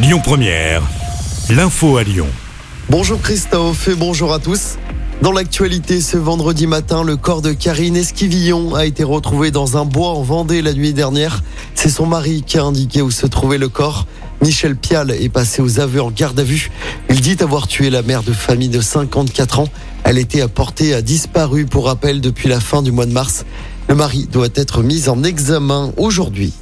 [0.00, 0.84] Lyon Première,
[1.50, 2.28] l'info à Lyon.
[2.88, 4.76] Bonjour Christophe et bonjour à tous.
[5.22, 9.84] Dans l'actualité, ce vendredi matin, le corps de Karine Esquivillon a été retrouvé dans un
[9.84, 11.42] bois en Vendée la nuit dernière.
[11.74, 14.06] C'est son mari qui a indiqué où se trouvait le corps.
[14.40, 16.70] Michel Pial est passé aux aveux en garde à vue.
[17.10, 19.68] Il dit avoir tué la mère de famille de 54 ans.
[20.04, 23.44] Elle était apportée à disparu pour rappel depuis la fin du mois de mars.
[23.88, 26.52] Le mari doit être mis en examen aujourd'hui.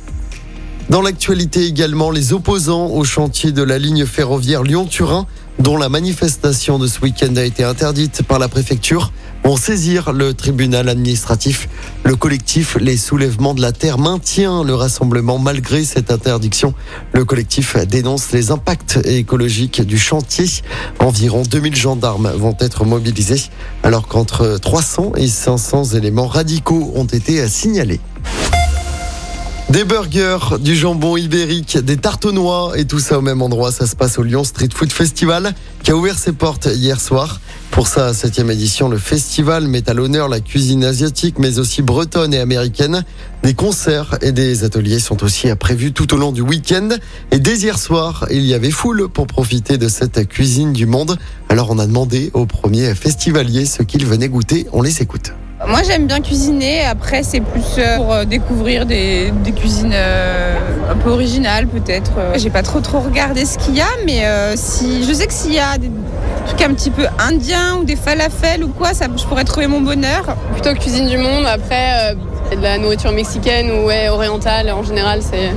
[0.89, 5.27] Dans l'actualité également, les opposants au chantier de la ligne ferroviaire Lyon-Turin,
[5.59, 9.11] dont la manifestation de ce week-end a été interdite par la préfecture,
[9.42, 11.69] vont saisir le tribunal administratif.
[12.05, 16.73] Le collectif Les Soulèvements de la Terre maintient le rassemblement malgré cette interdiction.
[17.12, 20.47] Le collectif dénonce les impacts écologiques du chantier.
[21.00, 23.42] Environ 2000 gendarmes vont être mobilisés,
[23.83, 28.00] alors qu'entre 300 et 500 éléments radicaux ont été signalés.
[29.69, 33.73] Des burgers, du jambon ibérique, des tartes noix et tout ça au même endroit.
[33.73, 37.41] Ça se passe au Lyon Street Food Festival qui a ouvert ses portes hier soir.
[37.72, 42.33] Pour sa septième édition, le festival met à l'honneur la cuisine asiatique mais aussi bretonne
[42.33, 43.05] et américaine.
[43.42, 46.91] Des concerts et des ateliers sont aussi prévus tout au long du week-end.
[47.33, 51.19] Et dès hier soir, il y avait foule pour profiter de cette cuisine du monde.
[51.48, 54.69] Alors on a demandé aux premiers festivaliers ce qu'ils venaient goûter.
[54.72, 55.33] On les écoute.
[55.65, 60.55] Moi j'aime bien cuisiner, après c'est plus euh, pour euh, découvrir des, cuisines euh,
[60.91, 62.12] un peu originales peut-être.
[62.37, 64.23] J'ai pas trop trop regardé ce qu'il y a, mais
[64.57, 65.91] si je sais que s'il y a des
[66.47, 69.81] trucs un petit peu indiens ou des falafels ou quoi, ça, je pourrais trouver mon
[69.81, 70.37] bonheur.
[70.53, 72.15] Plutôt cuisine du monde, après
[72.55, 75.50] de la nourriture mexicaine ou ouais, orientale en général, c'est,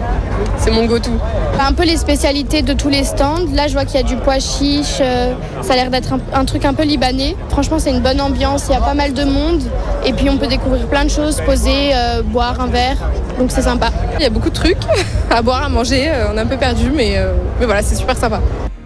[0.58, 1.12] c'est mon go-to.
[1.60, 3.46] Un peu les spécialités de tous les stands.
[3.54, 6.20] Là, je vois qu'il y a du pois chiche, euh, ça a l'air d'être un,
[6.34, 7.36] un, truc un peu libanais.
[7.50, 9.62] Franchement, c'est une bonne ambiance, il y a pas mal de monde.
[10.06, 12.98] Et puis, on peut découvrir plein de choses, poser, euh, boire un verre.
[13.38, 13.92] Donc, c'est sympa.
[14.18, 14.78] Il y a beaucoup de trucs
[15.30, 16.10] à boire, à manger.
[16.10, 17.18] Euh, on est un peu perdu, mais,
[17.60, 18.42] mais voilà, c'est super sympa.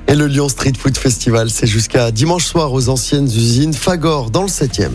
[0.08, 4.44] Et le Lyon Street Food Festival, c'est jusqu'à dimanche soir aux anciennes usines Fagor dans
[4.44, 4.90] le 7e.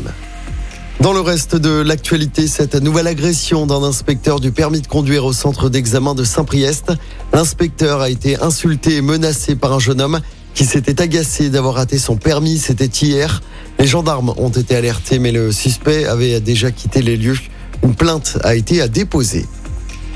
[1.01, 5.33] Dans le reste de l'actualité, cette nouvelle agression d'un inspecteur du permis de conduire au
[5.33, 6.93] centre d'examen de Saint-Priest.
[7.33, 10.19] L'inspecteur a été insulté et menacé par un jeune homme
[10.55, 12.59] qui s'était agacé d'avoir raté son permis.
[12.59, 13.43] C'était hier.
[13.78, 17.39] Les gendarmes ont été alertés, mais le suspect avait déjà quitté les lieux.
[17.84, 19.47] Une plainte a été à déposer.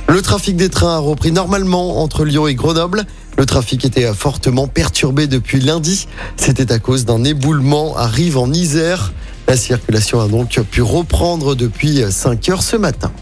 [0.08, 3.06] Le trafic des trains a repris normalement entre Lyon et Grenoble.
[3.38, 6.08] Le trafic était fortement perturbé depuis lundi.
[6.36, 9.12] C'était à cause d'un éboulement à Rive en Isère.
[9.52, 13.12] La circulation a donc pu reprendre depuis 5 heures ce matin.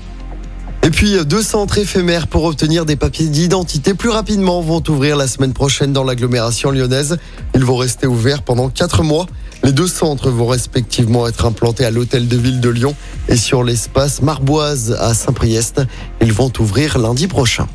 [0.84, 5.26] Et puis, deux centres éphémères pour obtenir des papiers d'identité plus rapidement vont ouvrir la
[5.26, 7.18] semaine prochaine dans l'agglomération lyonnaise.
[7.56, 9.26] Ils vont rester ouverts pendant 4 mois.
[9.64, 12.94] Les deux centres vont respectivement être implantés à l'hôtel de ville de Lyon
[13.28, 15.82] et sur l'espace Marboise à Saint-Priest.
[16.20, 17.66] Ils vont ouvrir lundi prochain.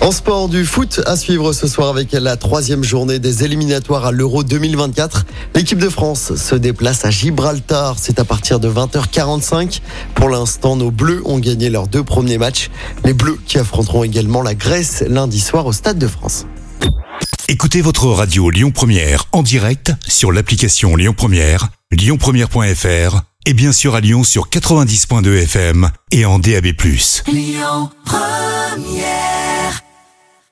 [0.00, 4.12] En sport du foot à suivre ce soir avec la troisième journée des éliminatoires à
[4.12, 5.26] l'Euro 2024.
[5.54, 7.96] L'équipe de France se déplace à Gibraltar.
[7.98, 9.80] C'est à partir de 20h45.
[10.14, 12.70] Pour l'instant, nos Bleus ont gagné leurs deux premiers matchs.
[13.04, 16.46] Les Bleus qui affronteront également la Grèce lundi soir au Stade de France.
[17.48, 23.94] Écoutez votre radio Lyon Première en direct sur l'application Lyon Première, lyonpremière.fr et bien sûr
[23.94, 26.66] à Lyon sur 90.2 FM et en DAB+.
[27.28, 29.85] Lyon Première